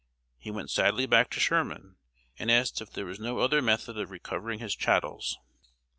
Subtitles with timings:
[0.39, 1.97] He went sadly back to Sherman,
[2.39, 5.37] and asked if there was no other method of recovering his chattels.